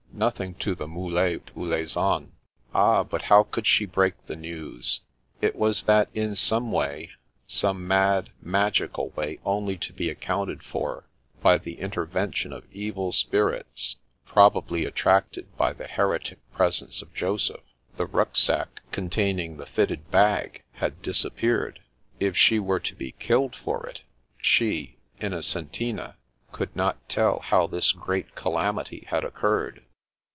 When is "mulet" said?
0.87-1.49